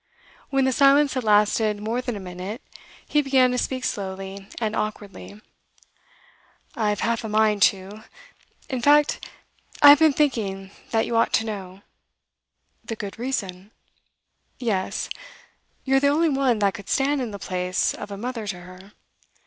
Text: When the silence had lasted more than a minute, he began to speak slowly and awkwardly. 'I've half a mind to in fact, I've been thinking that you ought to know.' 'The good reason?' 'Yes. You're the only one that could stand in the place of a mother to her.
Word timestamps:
When 0.49 0.65
the 0.65 0.71
silence 0.71 1.13
had 1.13 1.23
lasted 1.23 1.79
more 1.79 2.01
than 2.01 2.15
a 2.15 2.19
minute, 2.19 2.63
he 3.07 3.21
began 3.21 3.51
to 3.51 3.57
speak 3.59 3.85
slowly 3.85 4.47
and 4.59 4.75
awkwardly. 4.75 5.39
'I've 6.75 7.01
half 7.01 7.23
a 7.23 7.29
mind 7.29 7.61
to 7.69 8.01
in 8.67 8.81
fact, 8.81 9.29
I've 9.79 9.99
been 9.99 10.11
thinking 10.13 10.71
that 10.89 11.05
you 11.05 11.15
ought 11.15 11.33
to 11.33 11.45
know.' 11.45 11.81
'The 12.83 12.95
good 12.95 13.19
reason?' 13.19 13.69
'Yes. 14.57 15.07
You're 15.85 15.99
the 15.99 16.07
only 16.07 16.29
one 16.29 16.57
that 16.57 16.73
could 16.73 16.89
stand 16.89 17.21
in 17.21 17.29
the 17.29 17.37
place 17.37 17.93
of 17.93 18.09
a 18.09 18.17
mother 18.17 18.47
to 18.47 18.61
her. 18.61 18.93